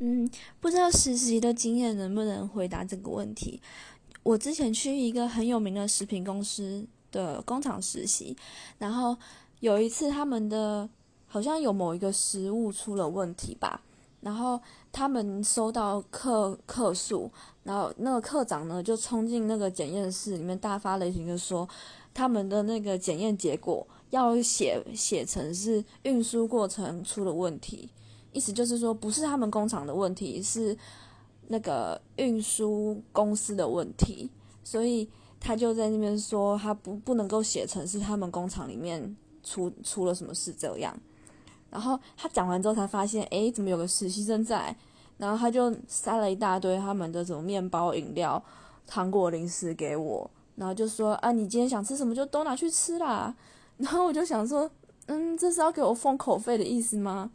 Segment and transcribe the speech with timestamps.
[0.00, 0.30] 嗯，
[0.60, 3.60] 不知道实习的经验能不能回答这个问题。
[4.22, 8.36] 我之前去一个很有名的食品公司的工厂实习，
[8.78, 9.16] 然后
[9.60, 10.88] 有一次他们的
[11.26, 13.82] 好像有某一个食物出了问题吧，
[14.20, 14.60] 然后
[14.92, 17.30] 他们收到客客诉，
[17.64, 21.68] 然后那个科长呢就冲进那个检验室里面大发雷霆的说，
[22.12, 27.88] 他们的那个检验结果要写写成是运输过程出了问题。
[28.32, 30.76] 意思就是说，不是他们工厂的问题，是
[31.48, 34.30] 那个运输公司的问题，
[34.62, 35.08] 所以
[35.40, 40.96] 他就在那边说，他不不能够写成是他们工厂里面出出了什么事这样。
[41.70, 44.74] 然后他讲完之后才发现，诶，怎么有个实习生在？
[45.18, 48.42] 然后他就塞了一大堆他们的什么面包、饮料、
[48.86, 53.34] 糖果、零食给我，然后就说啊，你今天想吃什么就都拿去吃啦。
[53.78, 54.70] 然后我就想说，
[55.06, 57.30] 嗯，这是要给我封口费的意思吗？